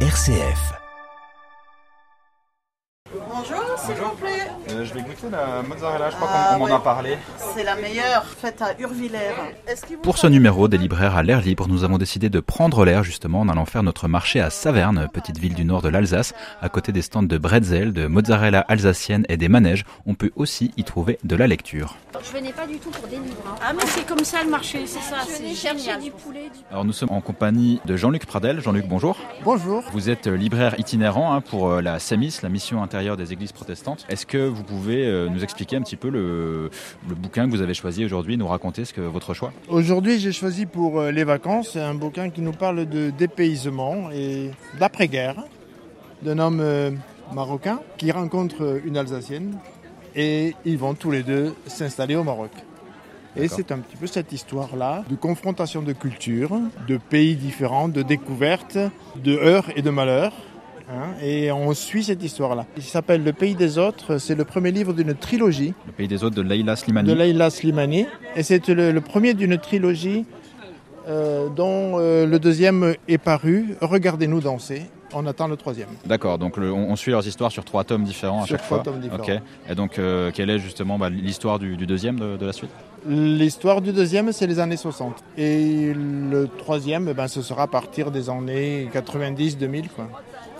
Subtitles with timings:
[0.00, 0.85] RCF.
[3.86, 4.50] S'il vous plaît.
[4.70, 6.72] Euh, je vais goûter la mozzarella, je crois Ah, qu'on on m'en ouais.
[6.72, 7.18] a parlé.
[7.54, 9.34] C'est la meilleure, faite à Urvillers.
[10.02, 13.40] Pour ce numéro des libraires à l'air libre, nous avons décidé de prendre l'air justement
[13.40, 16.34] en allant faire notre marché à Saverne, petite ville du nord de l'Alsace.
[16.60, 20.72] À côté des stands de bretzel, de mozzarella alsacienne et des manèges, on peut aussi
[20.76, 21.96] y trouver de la lecture.
[22.24, 23.36] Je venais pas du tout pour des livres.
[23.46, 23.54] hein.
[23.64, 26.00] Ah mais c'est comme ça le marché, c'est ça, Je chercher génial.
[26.02, 28.60] du poulet, du Alors nous sommes en compagnie de Jean-Luc Pradel.
[28.60, 29.16] Jean-Luc, bonjour.
[29.44, 29.84] Bonjour.
[29.92, 33.75] Vous êtes libraire itinérant hein, pour euh, la SEMIS, la mission intérieure des églises protestantes.
[34.08, 36.70] Est-ce que vous pouvez euh, nous expliquer un petit peu le,
[37.08, 39.52] le bouquin que vous avez choisi aujourd'hui, nous raconter ce que votre choix?
[39.68, 44.50] Aujourd'hui, j'ai choisi pour euh, les vacances un bouquin qui nous parle de dépaysement et
[44.78, 45.44] d'après-guerre
[46.22, 46.90] d'un homme euh,
[47.32, 49.58] marocain qui rencontre une Alsacienne
[50.14, 52.50] et ils vont tous les deux s'installer au Maroc.
[53.38, 56.58] Et c'est un petit peu cette histoire-là de confrontation de cultures,
[56.88, 58.78] de pays différents, de découvertes,
[59.16, 60.32] de heurts et de malheurs.
[60.90, 61.14] Hein.
[61.22, 62.66] et on suit cette histoire-là.
[62.76, 64.18] Il s'appelle Le pays des autres.
[64.18, 67.08] C'est le premier livre d'une trilogie Le pays des autres de Leïla Slimani.
[67.08, 68.06] de Leïla Slimani.
[68.34, 70.24] Et c'est le, le premier d'une trilogie
[71.08, 73.76] euh, dont euh, le deuxième est paru.
[73.80, 74.82] Regardez-nous danser.
[75.18, 75.88] On attend le troisième.
[76.04, 78.66] D'accord, donc le- on, on suit leurs histoires sur trois tomes différents à Sur chaque
[78.66, 78.84] trois fois.
[78.84, 79.22] tomes différents.
[79.22, 79.30] Ok.
[79.70, 82.70] Et donc, euh, quelle est justement bah, l'histoire du, du deuxième de, de la suite?
[83.08, 85.14] L'histoire du deuxième, c'est les années 60.
[85.38, 89.88] Et le troisième, eh ben, ce sera à partir des années 90-2000.
[89.88, 90.08] quoi.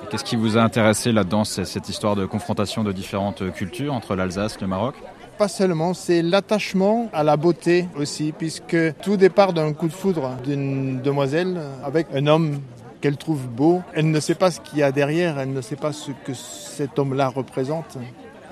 [0.03, 4.15] Et Qu'est-ce qui vous a intéressé là-dedans cette histoire de confrontation de différentes cultures entre
[4.15, 4.95] l'Alsace et le Maroc?
[5.39, 10.31] Pas seulement, c'est l'attachement à la beauté aussi, puisque tout départ d'un coup de foudre
[10.45, 12.61] d'une demoiselle avec un homme
[13.01, 13.83] qu'elle trouve beau.
[13.95, 16.35] Elle ne sait pas ce qu'il y a derrière, elle ne sait pas ce que
[16.35, 17.99] cet homme-là représente.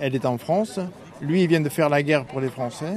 [0.01, 0.81] Elle est en France,
[1.21, 2.95] lui il vient de faire la guerre pour les Français,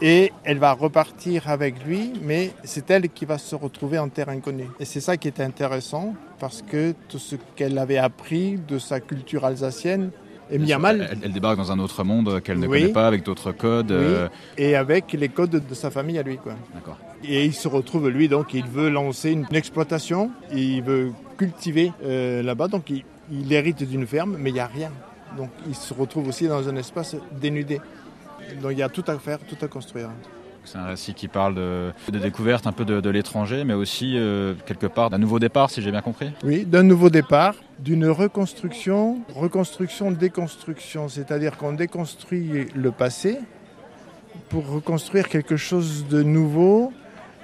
[0.00, 4.30] et elle va repartir avec lui, mais c'est elle qui va se retrouver en terre
[4.30, 4.68] inconnue.
[4.80, 8.98] Et c'est ça qui est intéressant, parce que tout ce qu'elle avait appris de sa
[8.98, 10.10] culture alsacienne
[10.72, 11.08] à mal.
[11.10, 12.80] Elle, elle débarque dans un autre monde qu'elle ne Oui.
[12.82, 13.90] connaît pas, avec d'autres codes.
[13.90, 13.96] Oui.
[13.98, 16.36] euh, et avec les codes de sa famille à lui.
[16.36, 16.54] Quoi.
[16.74, 16.98] D'accord.
[17.24, 22.42] Et il se retrouve, lui, donc il veut lancer une exploitation, il veut cultiver euh,
[22.42, 24.90] là-bas, donc il, il hérite d'une ferme, mais il n'y a rien.
[25.36, 27.80] Donc il se retrouve aussi dans un espace dénudé.
[28.60, 30.08] Donc il y a tout à faire, tout à construire.
[30.64, 34.16] C'est un récit qui parle de, de découverte un peu de, de l'étranger, mais aussi
[34.16, 36.30] euh, quelque part d'un nouveau départ, si j'ai bien compris.
[36.44, 43.38] Oui, d'un nouveau départ, d'une reconstruction, reconstruction, déconstruction, c'est-à-dire qu'on déconstruit le passé
[44.48, 46.92] pour reconstruire quelque chose de nouveau,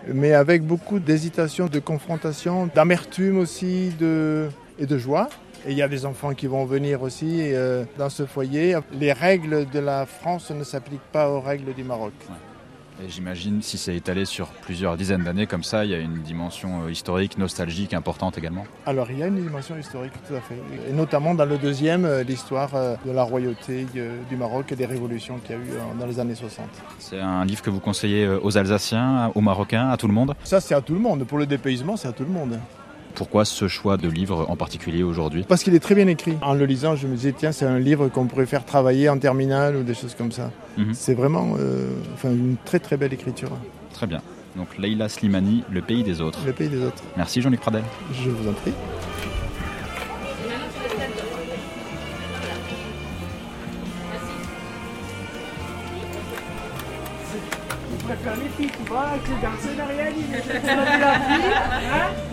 [0.06, 4.48] mais avec beaucoup d'hésitation, de confrontation, d'amertume aussi de...
[4.78, 5.28] et de joie.
[5.66, 8.78] Et il y a des enfants qui vont venir aussi euh, dans ce foyer.
[8.92, 12.12] Les règles de la France ne s'appliquent pas aux règles du Maroc.
[13.04, 16.20] Et j'imagine, si c'est étalé sur plusieurs dizaines d'années comme ça, il y a une
[16.22, 18.64] dimension euh, historique, nostalgique importante également.
[18.86, 20.56] Alors il y a une dimension historique tout à fait.
[20.88, 23.86] Et notamment dans le deuxième, euh, l'histoire euh, de la royauté
[24.28, 26.66] du Maroc et des révolutions qu'il y a eu dans les années 60.
[26.98, 30.34] C'est un livre que vous conseillez aux Alsaciens, aux Marocains, à tout le monde?
[30.42, 31.24] Ça c'est à tout le monde.
[31.24, 32.58] Pour le dépaysement, c'est à tout le monde.
[33.18, 35.44] Pourquoi ce choix de livre en particulier aujourd'hui?
[35.48, 36.36] Parce qu'il est très bien écrit.
[36.40, 39.18] En le lisant, je me disais, tiens, c'est un livre qu'on pourrait faire travailler en
[39.18, 40.52] terminale ou des choses comme ça.
[40.76, 40.94] Mhm.
[40.94, 43.50] C'est vraiment euh, enfin, une très très belle écriture.
[43.92, 44.22] Très bien.
[44.54, 46.38] Donc Leïla Slimani, Le pays des autres.
[46.46, 47.02] Le pays des autres.
[47.16, 47.82] Merci Jean-Luc Pradel.
[48.12, 48.72] Je vous en prie.
[57.98, 60.24] Je préfère les filles, tu vois, avec les garçons on a la vie,
[61.92, 62.28] hein?